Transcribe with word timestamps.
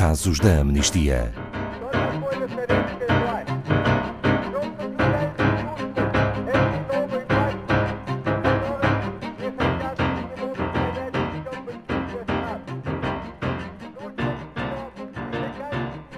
casos 0.00 0.40
da 0.40 0.60
amnistia. 0.60 1.30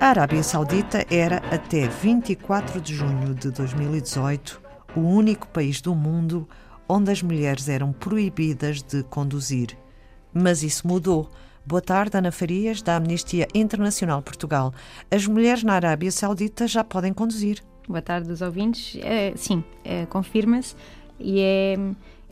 A 0.00 0.06
Arábia 0.06 0.44
Saudita 0.44 1.04
era, 1.10 1.38
até 1.50 1.88
24 1.88 2.80
de 2.80 2.94
junho 2.94 3.34
de 3.34 3.50
2018, 3.50 4.62
o 4.94 5.00
único 5.00 5.48
país 5.48 5.80
do 5.80 5.92
mundo 5.92 6.48
onde 6.88 7.10
as 7.10 7.20
mulheres 7.20 7.68
eram 7.68 7.92
proibidas 7.92 8.80
de 8.80 9.02
conduzir. 9.02 9.76
Mas 10.32 10.62
isso 10.62 10.86
mudou. 10.86 11.28
Boa 11.64 11.80
tarde, 11.80 12.16
Ana 12.16 12.32
Farias, 12.32 12.82
da 12.82 12.96
Amnistia 12.96 13.46
Internacional 13.54 14.21
Portugal. 14.21 14.75
As 15.08 15.26
mulheres 15.26 15.62
na 15.62 15.75
Arábia 15.75 16.11
Saudita 16.11 16.66
já 16.66 16.82
podem 16.82 17.12
conduzir. 17.12 17.62
Boa 17.88 18.02
tarde 18.02 18.29
aos 18.29 18.43
ouvintes. 18.43 18.98
É, 19.00 19.32
sim, 19.36 19.62
é, 19.85 20.04
confirma-se 20.07 20.75
e 21.21 21.40
é 21.40 21.76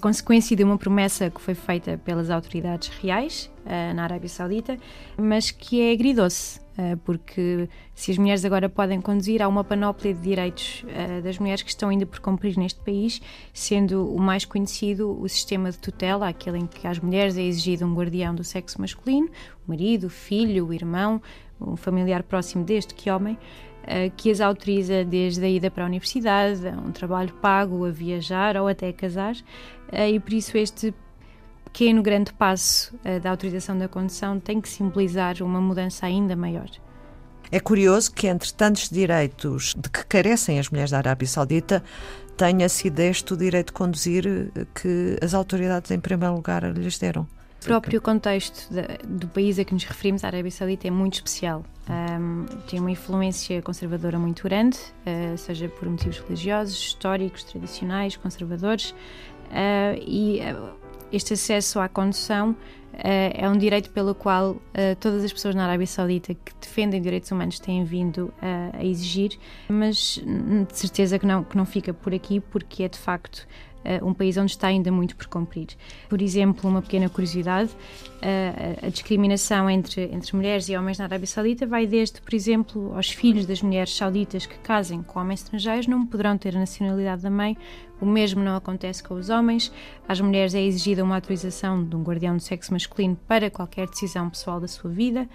consequência 0.01 0.57
de 0.57 0.65
uma 0.65 0.77
promessa 0.77 1.31
que 1.31 1.41
foi 1.41 1.55
feita 1.55 1.99
pelas 1.99 2.31
autoridades 2.31 2.89
reais 2.89 3.51
uh, 3.65 3.95
na 3.95 4.05
Arábia 4.05 4.29
Saudita, 4.29 4.77
mas 5.17 5.51
que 5.51 5.81
é 5.81 5.93
agridoce, 5.93 6.59
uh, 6.79 6.97
porque 7.05 7.69
se 7.95 8.11
as 8.11 8.19
mulheres 8.19 8.45
agora 8.45 8.69
podem 8.69 9.01
conduzir, 9.01 9.43
há 9.43 9.47
uma 9.47 9.63
panóplia 9.63 10.13
de 10.13 10.21
direitos 10.21 10.85
uh, 10.85 11.23
das 11.23 11.39
mulheres 11.39 11.63
que 11.63 11.71
estão 11.71 11.89
ainda 11.91 12.07
por 12.07 12.19
cumprir 12.19 12.57
neste 12.57 12.81
país, 12.81 13.21
sendo 13.53 14.13
o 14.13 14.19
mais 14.19 14.45
conhecido 14.45 15.21
o 15.21 15.29
sistema 15.29 15.71
de 15.71 15.79
tutela, 15.79 16.29
aquele 16.29 16.59
em 16.59 16.67
que 16.67 16.87
às 16.87 16.98
mulheres 16.98 17.37
é 17.37 17.43
exigido 17.43 17.87
um 17.87 17.95
guardião 17.95 18.35
do 18.35 18.43
sexo 18.43 18.81
masculino, 18.81 19.29
o 19.67 19.71
marido, 19.71 20.09
o 20.09 20.11
filho, 20.11 20.67
o 20.67 20.75
irmão, 20.75 21.21
um 21.61 21.77
familiar 21.77 22.23
próximo 22.23 22.64
deste 22.64 22.95
que 22.95 23.11
homem, 23.11 23.39
que 24.17 24.31
as 24.31 24.41
autoriza 24.41 25.05
desde 25.05 25.45
a 25.45 25.48
ida 25.48 25.70
para 25.70 25.84
a 25.84 25.86
universidade, 25.86 26.67
a 26.67 26.73
um 26.73 26.92
trabalho 26.92 27.33
pago, 27.34 27.84
a 27.84 27.91
viajar 27.91 28.56
ou 28.56 28.69
até 28.69 28.89
a 28.89 28.92
casar, 28.92 29.34
e 29.92 30.20
por 30.20 30.33
isso 30.33 30.56
este 30.56 30.95
pequeno, 31.64 32.03
grande 32.03 32.33
passo 32.33 32.95
da 33.23 33.31
autorização 33.31 33.78
da 33.78 33.89
condução 33.89 34.41
tem 34.41 34.61
que 34.61 34.69
simbolizar 34.69 35.42
uma 35.42 35.61
mudança 35.61 36.06
ainda 36.06 36.34
maior. 36.36 36.69
É 37.53 37.58
curioso 37.58 38.12
que, 38.12 38.28
entre 38.28 38.53
tantos 38.53 38.89
direitos 38.89 39.75
de 39.77 39.89
que 39.91 40.05
carecem 40.06 40.58
as 40.58 40.69
mulheres 40.69 40.92
da 40.92 40.98
Arábia 40.98 41.27
Saudita, 41.27 41.83
tenha 42.36 42.69
sido 42.69 43.01
este 43.01 43.34
o 43.34 43.36
direito 43.36 43.69
de 43.69 43.73
conduzir 43.73 44.25
que 44.75 45.19
as 45.20 45.34
autoridades, 45.34 45.91
em 45.91 45.98
primeiro 45.98 46.34
lugar, 46.34 46.62
lhes 46.73 46.97
deram. 46.98 47.27
O 47.61 47.64
próprio 47.64 48.00
contexto 48.00 48.72
de, 48.72 49.06
do 49.06 49.28
país 49.28 49.58
a 49.58 49.64
que 49.64 49.75
nos 49.75 49.84
referimos, 49.84 50.25
a 50.25 50.28
Arábia 50.28 50.50
Saudita, 50.50 50.89
é 50.89 50.91
muito 50.91 51.14
especial. 51.14 51.62
Um, 51.91 52.47
tem 52.67 52.80
uma 52.80 52.91
influência 52.91 53.61
conservadora 53.61 54.19
muito 54.19 54.44
grande, 54.44 54.78
uh, 54.78 55.36
seja 55.36 55.69
por 55.69 55.86
motivos 55.86 56.19
religiosos, 56.20 56.75
históricos, 56.75 57.44
tradicionais, 57.44 58.17
conservadores, 58.17 58.92
uh, 58.92 60.00
e 60.00 60.41
uh, 60.41 60.70
este 61.12 61.34
acesso 61.34 61.78
à 61.80 61.89
condução 61.89 62.56
é 63.02 63.48
um 63.48 63.56
direito 63.56 63.89
pelo 63.91 64.14
qual 64.14 64.61
todas 64.98 65.24
as 65.24 65.33
pessoas 65.33 65.55
na 65.55 65.64
Arábia 65.64 65.86
Saudita 65.86 66.34
que 66.34 66.52
defendem 66.61 67.00
direitos 67.00 67.30
humanos 67.30 67.58
têm 67.58 67.83
vindo 67.84 68.34
a 68.42 68.84
exigir, 68.84 69.39
mas 69.69 70.20
de 70.69 70.77
certeza 70.77 71.19
que 71.19 71.24
não, 71.24 71.42
que 71.42 71.56
não 71.56 71.64
fica 71.64 71.95
por 71.95 72.12
aqui, 72.12 72.41
porque 72.41 72.83
é 72.83 72.89
de 72.89 72.98
facto 72.98 73.39
uh, 73.39 73.70
um 74.03 74.12
país 74.12 74.36
onde 74.36 74.50
está 74.53 74.69
ainda 74.69 74.91
muito 74.92 75.17
por 75.17 75.27
cumprir. 75.27 75.69
Por 76.09 76.20
exemplo, 76.20 76.69
uma 76.69 76.83
pequena 76.83 77.09
curiosidade: 77.09 77.70
uh, 77.70 78.86
a 78.86 78.89
discriminação 78.89 79.69
entre, 79.69 80.05
entre 80.12 80.34
mulheres 80.36 80.69
e 80.69 80.77
homens 80.77 80.98
na 80.98 81.05
Arábia 81.05 81.27
Saudita 81.27 81.67
vai 81.67 81.86
desde, 81.86 82.20
por 82.20 82.34
exemplo, 82.34 82.95
aos 82.95 83.11
filhos 83.11 83.47
das 83.47 83.62
mulheres 83.62 83.95
sauditas 83.95 84.47
que 84.47 84.58
casem 84.58 85.03
com 85.03 85.20
homens 85.20 85.42
estrangeiros 85.42 85.86
não 85.86 86.07
poderão 86.07 86.36
ter 86.36 86.57
a 86.57 86.61
nacionalidade 86.61 87.23
da 87.23 87.30
mãe. 87.30 87.57
O 88.00 88.06
mesmo 88.06 88.42
não 88.42 88.56
acontece 88.56 89.02
com 89.02 89.14
os 89.14 89.28
homens. 89.28 89.70
Às 90.08 90.20
mulheres 90.20 90.55
é 90.55 90.62
exigida 90.62 91.05
uma 91.05 91.16
autorização 91.16 91.84
de 91.84 91.94
um 91.94 92.02
guardião 92.02 92.36
do 92.36 92.42
sexo 92.42 92.72
masculino 92.72 93.16
para 93.28 93.50
qualquer 93.50 93.88
decisão 93.88 94.30
pessoal 94.30 94.58
da 94.58 94.68
sua 94.68 94.90
vida 94.90 95.28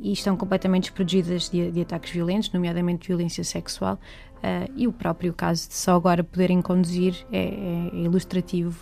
e 0.00 0.12
estão 0.12 0.36
completamente 0.36 0.84
desprotegidas 0.84 1.48
de, 1.48 1.70
de 1.70 1.80
ataques 1.82 2.10
violentos, 2.10 2.50
nomeadamente 2.52 3.06
violência 3.06 3.44
sexual. 3.44 3.98
Uh, 4.36 4.70
e 4.76 4.86
o 4.86 4.92
próprio 4.92 5.32
caso 5.32 5.68
de 5.68 5.74
só 5.74 5.96
agora 5.96 6.22
poderem 6.22 6.60
conduzir 6.60 7.26
é, 7.32 7.38
é 7.92 7.96
ilustrativo 7.96 8.78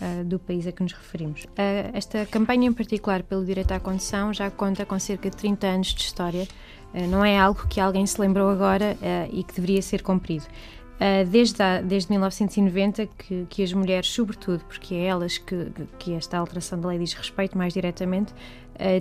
uh, 0.00 0.24
do 0.24 0.38
país 0.38 0.66
a 0.66 0.72
que 0.72 0.82
nos 0.82 0.92
referimos. 0.92 1.44
Uh, 1.44 1.90
esta 1.92 2.24
campanha, 2.26 2.68
em 2.68 2.72
particular 2.72 3.22
pelo 3.22 3.44
direito 3.44 3.72
à 3.72 3.80
condução, 3.80 4.32
já 4.32 4.50
conta 4.50 4.86
com 4.86 4.98
cerca 4.98 5.28
de 5.28 5.36
30 5.36 5.66
anos 5.66 5.88
de 5.88 6.02
história. 6.02 6.46
não 7.08 7.24
é 7.24 7.38
algo 7.38 7.66
que 7.66 7.80
alguém 7.80 8.06
se 8.06 8.20
lembrou 8.20 8.48
agora 8.48 8.96
e 9.32 9.42
que 9.42 9.54
deveria 9.54 9.82
ser 9.82 10.00
cumprido. 10.00 10.44
Desde, 11.30 11.62
a, 11.62 11.80
desde 11.82 12.10
1990 12.10 13.06
que, 13.06 13.46
que, 13.50 13.62
as 13.62 13.72
mulheres, 13.72 14.08
sobretudo, 14.08 14.64
porque 14.64 14.94
é 14.94 15.04
elas 15.06 15.36
que, 15.36 15.70
que 15.98 16.12
esta 16.14 16.38
alteração 16.38 16.80
da 16.80 16.88
lei 16.88 16.98
diz 16.98 17.12
respeito 17.12 17.58
mais 17.58 17.74
diretamente, 17.74 18.32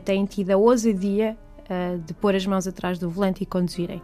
têm 0.03 0.25
tido 0.25 0.51
a 0.51 0.57
ousadia 0.57 1.37
uh, 1.63 1.97
de 1.99 2.13
pôr 2.13 2.35
as 2.35 2.45
mãos 2.45 2.67
atrás 2.67 2.99
do 2.99 3.09
volante 3.09 3.43
e 3.43 3.45
conduzirem. 3.45 4.01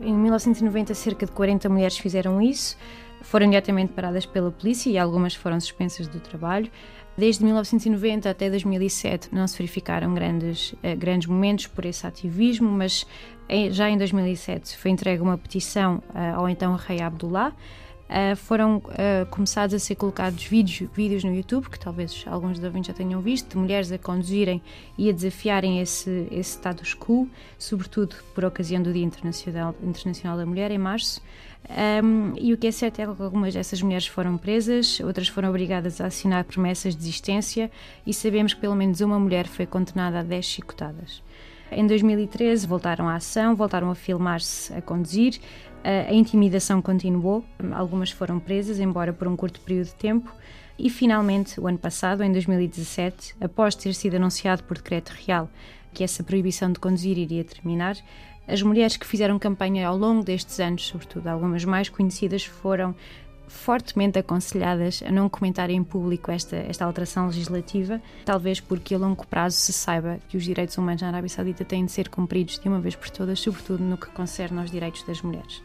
Em 0.00 0.14
1990, 0.14 0.94
cerca 0.94 1.26
de 1.26 1.32
40 1.32 1.68
mulheres 1.68 1.98
fizeram 1.98 2.40
isso, 2.40 2.76
foram 3.22 3.46
imediatamente 3.46 3.92
paradas 3.92 4.26
pela 4.26 4.50
polícia 4.50 4.90
e 4.90 4.98
algumas 4.98 5.34
foram 5.34 5.60
suspensas 5.60 6.08
do 6.08 6.20
trabalho. 6.20 6.70
Desde 7.16 7.44
1990 7.44 8.30
até 8.30 8.48
2007 8.48 9.28
não 9.32 9.46
se 9.46 9.58
verificaram 9.58 10.14
grandes, 10.14 10.72
uh, 10.72 10.96
grandes 10.96 11.28
momentos 11.28 11.66
por 11.66 11.84
esse 11.84 12.06
ativismo, 12.06 12.70
mas 12.70 13.06
em, 13.48 13.70
já 13.70 13.90
em 13.90 13.98
2007 13.98 14.76
foi 14.78 14.90
entregue 14.90 15.22
uma 15.22 15.36
petição 15.36 16.02
uh, 16.10 16.36
ao 16.36 16.48
então 16.48 16.74
rei 16.74 17.00
Abdullah 17.00 17.52
uh, 18.12 18.36
foram 18.36 18.76
uh, 18.76 19.26
começados 19.30 19.74
a 19.74 19.78
ser 19.78 19.94
colocados 19.94 20.44
vídeos, 20.44 20.90
vídeos 20.94 21.24
no 21.24 21.34
YouTube, 21.34 21.68
que 21.68 21.78
talvez 21.78 22.24
alguns 22.26 22.58
dos 22.58 22.64
ouvintes 22.64 22.88
já 22.88 22.94
tenham 22.94 23.20
visto, 23.20 23.50
de 23.50 23.56
mulheres 23.56 23.90
a 23.90 23.98
conduzirem 23.98 24.60
e 24.98 25.08
a 25.08 25.12
desafiarem 25.12 25.80
esse, 25.80 26.28
esse 26.30 26.50
status 26.52 26.94
quo, 26.94 27.28
sobretudo 27.58 28.16
por 28.34 28.44
ocasião 28.44 28.82
do 28.82 28.92
Dia 28.92 29.04
Internacional, 29.04 29.74
Internacional 29.82 30.36
da 30.36 30.46
Mulher, 30.46 30.70
em 30.70 30.78
março. 30.78 31.22
Um, 32.04 32.34
e 32.36 32.52
o 32.52 32.58
que 32.58 32.66
é 32.66 32.72
certo 32.72 33.00
é 33.00 33.06
que 33.06 33.22
algumas 33.22 33.54
dessas 33.54 33.80
mulheres 33.80 34.06
foram 34.06 34.36
presas, 34.36 34.98
outras 35.00 35.28
foram 35.28 35.48
obrigadas 35.48 36.00
a 36.00 36.06
assinar 36.06 36.44
promessas 36.44 36.94
de 36.94 36.98
desistência 37.00 37.70
e 38.04 38.12
sabemos 38.12 38.52
que 38.52 38.60
pelo 38.60 38.74
menos 38.74 39.00
uma 39.00 39.18
mulher 39.18 39.46
foi 39.46 39.64
condenada 39.64 40.20
a 40.20 40.22
10 40.22 40.44
chicotadas. 40.44 41.22
Em 41.74 41.86
2013 41.86 42.66
voltaram 42.66 43.08
à 43.08 43.14
ação, 43.16 43.56
voltaram 43.56 43.90
a 43.90 43.94
filmar-se 43.94 44.72
a 44.74 44.82
conduzir, 44.82 45.40
a 45.82 46.12
intimidação 46.12 46.82
continuou, 46.82 47.44
algumas 47.72 48.10
foram 48.10 48.38
presas, 48.38 48.78
embora 48.78 49.12
por 49.12 49.26
um 49.26 49.34
curto 49.34 49.60
período 49.60 49.86
de 49.86 49.94
tempo. 49.94 50.32
E 50.78 50.90
finalmente, 50.90 51.60
o 51.60 51.66
ano 51.66 51.78
passado, 51.78 52.22
em 52.22 52.30
2017, 52.30 53.36
após 53.40 53.74
ter 53.74 53.94
sido 53.94 54.16
anunciado 54.16 54.64
por 54.64 54.76
decreto 54.76 55.10
real 55.10 55.48
que 55.92 56.04
essa 56.04 56.22
proibição 56.22 56.72
de 56.72 56.78
conduzir 56.78 57.18
iria 57.18 57.44
terminar, 57.44 57.96
as 58.46 58.62
mulheres 58.62 58.96
que 58.96 59.06
fizeram 59.06 59.38
campanha 59.38 59.86
ao 59.86 59.96
longo 59.96 60.22
destes 60.22 60.58
anos, 60.60 60.86
sobretudo 60.86 61.26
algumas 61.28 61.64
mais 61.64 61.88
conhecidas, 61.88 62.44
foram 62.44 62.94
fortemente 63.46 64.18
aconselhadas 64.18 65.02
a 65.06 65.10
não 65.10 65.28
comentarem 65.28 65.76
em 65.76 65.84
público 65.84 66.30
esta, 66.30 66.56
esta 66.56 66.84
alteração 66.84 67.26
legislativa, 67.26 68.00
talvez 68.24 68.60
porque 68.60 68.94
a 68.94 68.98
longo 68.98 69.26
prazo 69.26 69.56
se 69.56 69.72
saiba 69.72 70.18
que 70.28 70.36
os 70.36 70.44
direitos 70.44 70.76
humanos 70.78 71.02
na 71.02 71.08
Arábia 71.08 71.28
Saudita 71.28 71.64
têm 71.64 71.84
de 71.84 71.92
ser 71.92 72.08
cumpridos 72.08 72.58
de 72.58 72.68
uma 72.68 72.80
vez 72.80 72.96
por 72.96 73.10
todas, 73.10 73.40
sobretudo 73.40 73.82
no 73.82 73.96
que 73.96 74.06
concerne 74.06 74.58
aos 74.58 74.70
direitos 74.70 75.02
das 75.04 75.20
mulheres. 75.22 75.62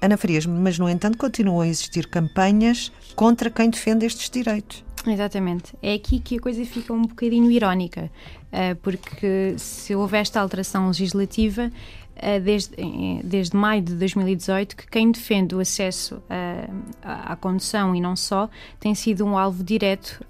Ana 0.00 0.16
Farias, 0.18 0.44
mas 0.44 0.78
no 0.78 0.88
entanto 0.88 1.16
continuam 1.16 1.62
a 1.62 1.68
existir 1.68 2.06
campanhas 2.08 2.92
contra 3.14 3.50
quem 3.50 3.70
defende 3.70 4.04
estes 4.04 4.28
direitos. 4.28 4.84
Exatamente. 5.06 5.74
É 5.82 5.94
aqui 5.94 6.18
que 6.18 6.38
a 6.38 6.40
coisa 6.40 6.64
fica 6.64 6.92
um 6.92 7.02
bocadinho 7.02 7.50
irónica, 7.50 8.10
eh, 8.50 8.74
porque 8.74 9.54
se 9.58 9.94
houver 9.94 10.22
esta 10.22 10.40
alteração 10.40 10.88
legislativa, 10.88 11.70
eh, 12.16 12.40
desde, 12.40 12.74
desde 13.22 13.56
maio 13.56 13.82
de 13.82 13.94
2018 13.94 14.76
que 14.76 14.86
quem 14.86 15.10
defende 15.10 15.54
o 15.54 15.60
acesso 15.60 16.22
eh, 16.30 16.68
à 17.02 17.36
condução 17.36 17.94
e 17.94 18.00
não 18.00 18.16
só 18.16 18.48
tem 18.80 18.94
sido 18.94 19.26
um 19.26 19.36
alvo 19.36 19.62
direto 19.62 20.24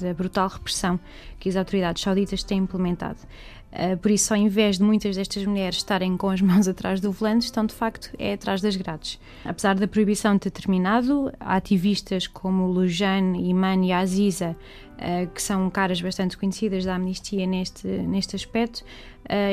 da 0.00 0.14
brutal 0.14 0.48
repressão 0.48 0.98
que 1.38 1.48
as 1.48 1.56
autoridades 1.56 2.02
sauditas 2.02 2.42
têm 2.42 2.58
implementado. 2.58 3.18
Uh, 3.74 3.96
por 3.96 4.10
isso, 4.10 4.32
ao 4.32 4.38
invés 4.38 4.78
de 4.78 4.84
muitas 4.84 5.16
destas 5.16 5.44
mulheres 5.44 5.78
estarem 5.78 6.16
com 6.16 6.30
as 6.30 6.40
mãos 6.42 6.68
atrás 6.68 7.00
do 7.00 7.10
volante, 7.10 7.46
estão 7.46 7.66
de 7.66 7.74
facto 7.74 8.10
é 8.18 8.34
atrás 8.34 8.60
das 8.60 8.76
grades. 8.76 9.18
Apesar 9.44 9.74
da 9.74 9.88
proibição 9.88 10.38
ter 10.38 10.50
terminado, 10.50 11.32
ativistas 11.40 12.28
como 12.28 12.68
Lujane, 12.68 13.48
Iman 13.50 13.84
e 13.84 13.92
Aziza 13.92 14.56
que 15.34 15.42
são 15.42 15.68
caras 15.70 16.00
bastante 16.00 16.36
conhecidas 16.36 16.84
da 16.84 16.94
Amnistia 16.94 17.46
neste, 17.46 17.86
neste 17.86 18.36
aspecto, 18.36 18.84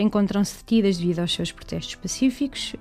encontram-se 0.02 0.58
detidas 0.58 0.98
devido 0.98 1.20
aos 1.20 1.34
seus 1.34 1.52
protestos 1.52 1.96
pacíficos 1.96 2.76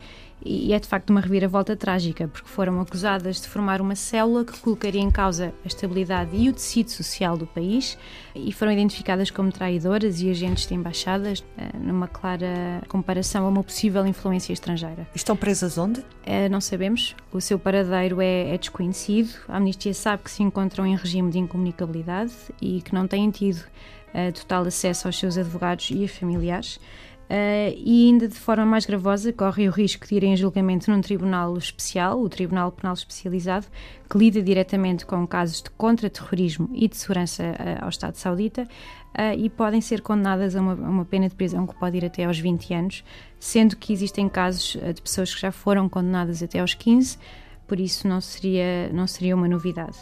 e 0.44 0.72
é 0.72 0.78
de 0.78 0.86
facto 0.86 1.10
uma 1.10 1.20
reviravolta 1.20 1.76
trágica, 1.76 2.26
porque 2.28 2.48
foram 2.48 2.80
acusadas 2.80 3.40
de 3.40 3.48
formar 3.48 3.80
uma 3.80 3.94
célula 3.94 4.44
que 4.44 4.58
colocaria 4.58 5.00
em 5.00 5.10
causa 5.10 5.52
a 5.64 5.66
estabilidade 5.66 6.36
e 6.36 6.48
o 6.48 6.52
tecido 6.52 6.90
social 6.90 7.36
do 7.36 7.46
país 7.46 7.98
e 8.34 8.52
foram 8.52 8.72
identificadas 8.72 9.30
como 9.30 9.52
traidoras 9.52 10.20
e 10.20 10.30
agentes 10.30 10.66
de 10.66 10.74
embaixadas, 10.74 11.44
eh, 11.58 11.70
numa 11.78 12.08
clara 12.08 12.82
comparação 12.88 13.44
a 13.44 13.48
uma 13.48 13.62
possível 13.62 14.06
influência 14.06 14.52
estrangeira. 14.52 15.06
Estão 15.14 15.36
presas 15.36 15.76
onde? 15.76 16.02
Eh, 16.24 16.48
não 16.48 16.60
sabemos. 16.60 17.14
O 17.32 17.40
seu 17.40 17.60
paradeiro 17.60 18.20
é, 18.20 18.54
é 18.54 18.58
desconhecido. 18.58 19.30
A 19.46 19.58
Amnistia 19.58 19.94
sabe 19.94 20.24
que 20.24 20.30
se 20.30 20.42
encontram 20.42 20.84
em 20.84 20.96
regime 20.96 21.30
de 21.30 21.38
incomunicabilidade 21.38 22.32
e 22.60 22.82
que 22.82 22.92
não 22.92 23.06
têm 23.06 23.30
tido 23.30 23.58
uh, 23.58 24.32
total 24.34 24.64
acesso 24.64 25.06
aos 25.06 25.16
seus 25.16 25.38
advogados 25.38 25.90
e 25.92 26.08
familiares. 26.08 26.80
Uh, 27.30 27.70
e 27.76 28.08
ainda 28.08 28.26
de 28.26 28.34
forma 28.34 28.66
mais 28.66 28.84
gravosa 28.84 29.32
corre 29.32 29.68
o 29.68 29.70
risco 29.70 30.04
de 30.04 30.16
irem 30.16 30.32
a 30.32 30.36
julgamento 30.36 30.90
num 30.90 31.00
tribunal 31.00 31.56
especial, 31.56 32.20
o 32.20 32.28
Tribunal 32.28 32.72
Penal 32.72 32.92
Especializado, 32.94 33.68
que 34.10 34.18
lida 34.18 34.42
diretamente 34.42 35.06
com 35.06 35.24
casos 35.28 35.62
de 35.62 35.70
contra-terrorismo 35.70 36.68
e 36.72 36.88
de 36.88 36.96
segurança 36.96 37.44
uh, 37.44 37.84
ao 37.84 37.88
Estado 37.88 38.16
Saudita 38.16 38.64
uh, 38.64 39.38
e 39.38 39.48
podem 39.48 39.80
ser 39.80 40.00
condenadas 40.00 40.56
a 40.56 40.60
uma, 40.60 40.72
a 40.72 40.90
uma, 40.90 41.04
pena 41.04 41.28
de 41.28 41.36
prisão 41.36 41.68
que 41.68 41.78
pode 41.78 41.98
ir 41.98 42.04
até 42.04 42.24
aos 42.24 42.40
20 42.40 42.74
anos, 42.74 43.04
sendo 43.38 43.76
que 43.76 43.92
existem 43.92 44.28
casos 44.28 44.76
de 44.92 45.00
pessoas 45.00 45.32
que 45.32 45.40
já 45.40 45.52
foram 45.52 45.88
condenadas 45.88 46.42
até 46.42 46.58
aos 46.58 46.74
15, 46.74 47.16
por 47.68 47.78
isso 47.78 48.08
não 48.08 48.20
seria, 48.20 48.92
não 48.92 49.06
seria 49.06 49.36
uma 49.36 49.46
novidade. 49.46 49.98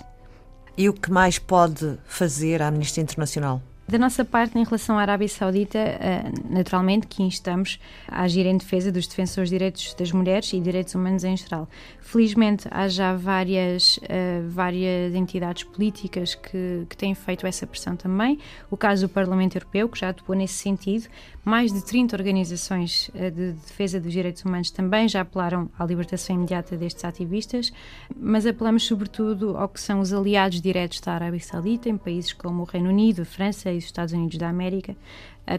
E 0.79 0.89
o 0.89 0.95
que 0.95 1.11
mais 1.11 1.39
pode 1.39 1.99
fazer 2.07 2.63
a 2.63 2.69
Amnistia 2.69 3.03
Internacional? 3.03 3.61
Da 3.89 3.97
nossa 3.97 4.23
parte, 4.23 4.59
em 4.59 4.65
relação 4.65 4.99
à 4.99 5.01
Arábia 5.01 5.29
Saudita, 5.29 5.79
eh, 5.79 6.31
naturalmente 6.51 7.07
que 7.07 7.23
instamos 7.23 7.81
a 8.07 8.25
agir 8.25 8.45
em 8.45 8.59
defesa 8.59 8.93
dos 8.93 9.07
defensores 9.07 9.49
de 9.49 9.55
direitos 9.57 9.95
das 9.95 10.13
mulheres 10.13 10.53
e 10.53 10.61
direitos 10.61 10.95
humanos 10.95 11.25
em 11.25 11.35
geral. 11.35 11.67
Felizmente, 11.99 12.69
há 12.71 12.87
já 12.87 13.17
várias, 13.17 13.99
eh, 14.07 14.43
várias 14.47 15.15
entidades 15.15 15.65
políticas 15.65 16.35
que, 16.35 16.85
que 16.87 16.97
têm 16.99 17.15
feito 17.15 17.47
essa 17.47 17.67
pressão 17.67 17.97
também. 17.97 18.39
O 18.71 18.77
caso 18.77 19.07
do 19.07 19.11
Parlamento 19.11 19.57
Europeu, 19.57 19.89
que 19.89 19.99
já 19.99 20.11
atuou 20.11 20.37
nesse 20.37 20.55
sentido. 20.55 21.09
Mais 21.43 21.73
de 21.73 21.83
30 21.83 22.15
organizações 22.15 23.11
eh, 23.15 23.31
de 23.31 23.53
defesa 23.53 23.99
dos 23.99 24.13
direitos 24.13 24.45
humanos 24.45 24.71
também 24.71 25.09
já 25.09 25.23
apelaram 25.23 25.71
à 25.79 25.87
libertação 25.87 26.37
imediata 26.37 26.77
destes 26.77 27.07
ativistas, 27.07 27.73
mas 28.15 28.45
apelamos 28.45 28.85
sobretudo 28.85 29.57
ao 29.57 29.67
que 29.67 29.81
são 29.81 30.01
os 30.01 30.13
aliados 30.13 30.61
diretos 30.61 31.01
da 31.01 31.13
Arábia 31.13 31.41
Saudita, 31.41 31.89
em 31.89 31.97
países 31.97 32.35
como 32.35 32.61
o 32.61 32.65
Reino 32.67 32.91
Unido, 32.91 33.25
França 33.25 33.78
e 33.79 33.85
os 33.85 33.87
Estados 33.87 34.13
Unidos 34.13 34.37
da 34.39 34.49
América, 34.49 34.97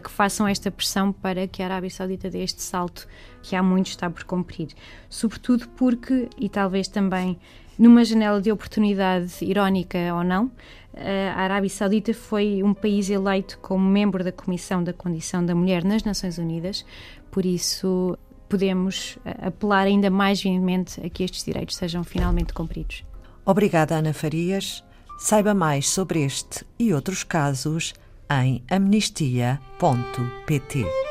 que 0.02 0.10
façam 0.10 0.46
esta 0.46 0.70
pressão 0.70 1.12
para 1.12 1.48
que 1.48 1.62
a 1.62 1.66
Arábia 1.66 1.90
Saudita 1.90 2.30
dê 2.30 2.42
este 2.42 2.62
salto 2.62 3.08
que 3.42 3.56
há 3.56 3.62
muito 3.62 3.88
está 3.88 4.08
por 4.08 4.22
cumprir. 4.24 4.68
Sobretudo 5.08 5.68
porque, 5.70 6.28
e 6.38 6.48
talvez 6.48 6.86
também 6.86 7.38
numa 7.78 8.04
janela 8.04 8.40
de 8.40 8.52
oportunidade 8.52 9.32
irónica 9.40 9.98
ou 10.14 10.22
não, 10.22 10.50
a 10.94 11.40
Arábia 11.40 11.70
Saudita 11.70 12.12
foi 12.12 12.62
um 12.62 12.74
país 12.74 13.08
eleito 13.08 13.58
como 13.60 13.84
membro 13.88 14.22
da 14.22 14.30
Comissão 14.30 14.84
da 14.84 14.92
Condição 14.92 15.44
da 15.44 15.54
Mulher 15.54 15.82
nas 15.82 16.04
Nações 16.04 16.36
Unidas, 16.38 16.84
por 17.30 17.44
isso 17.46 18.18
podemos 18.48 19.18
apelar 19.24 19.86
ainda 19.86 20.10
mais 20.10 20.42
veementemente 20.42 21.00
a 21.04 21.08
que 21.08 21.22
estes 21.22 21.44
direitos 21.44 21.76
sejam 21.76 22.04
finalmente 22.04 22.52
cumpridos. 22.52 23.04
Obrigada, 23.46 23.94
Ana 23.96 24.12
Farias. 24.12 24.84
Saiba 25.18 25.54
mais 25.54 25.88
sobre 25.88 26.22
este 26.22 26.64
e 26.78 26.92
outros 26.92 27.22
casos 27.22 27.94
em 28.30 28.62
amnistia.pt. 28.70 31.09